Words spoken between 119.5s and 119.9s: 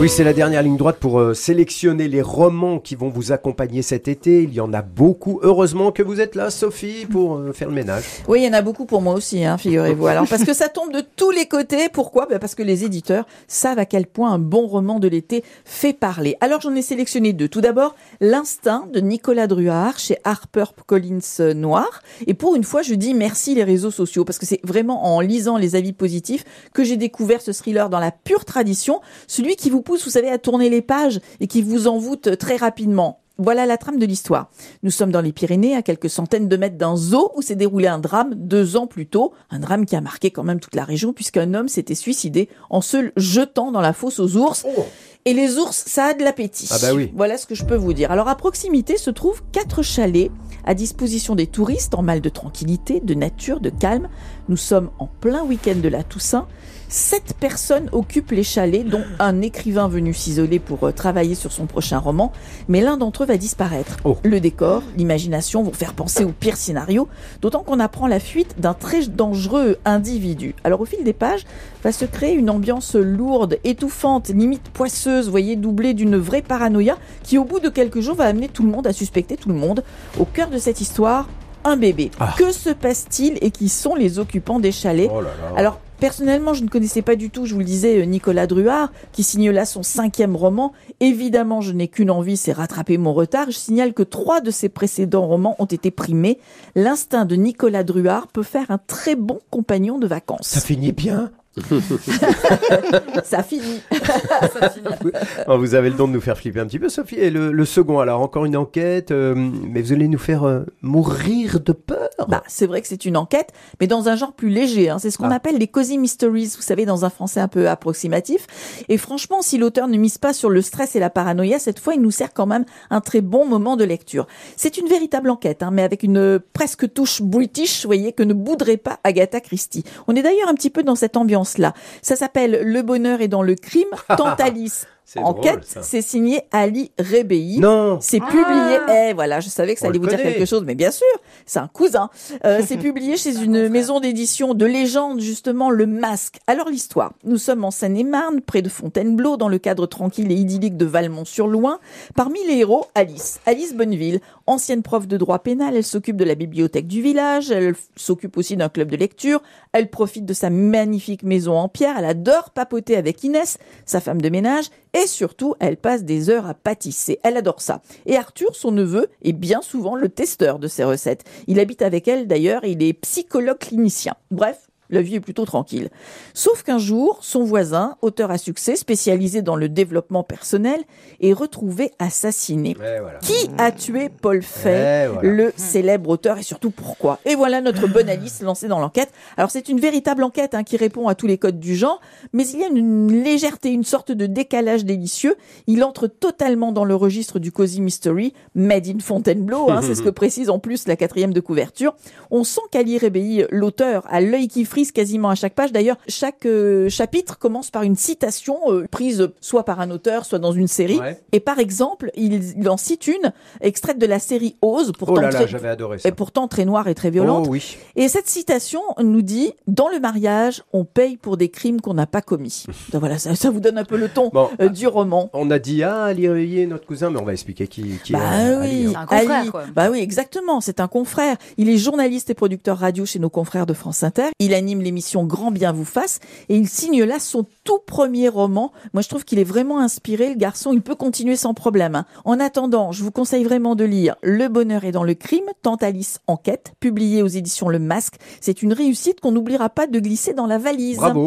l'auteur